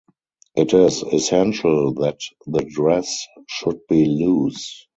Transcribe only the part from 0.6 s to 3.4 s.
is essential that the dress